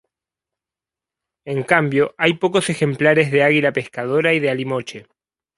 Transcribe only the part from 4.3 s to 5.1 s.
y de alimoche.